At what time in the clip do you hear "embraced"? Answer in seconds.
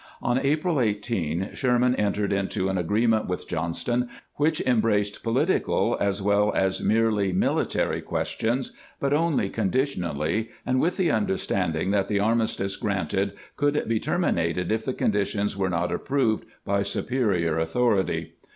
4.61-5.21